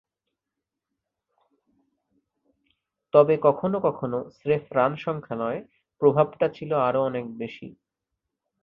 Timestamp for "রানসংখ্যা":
4.71-5.35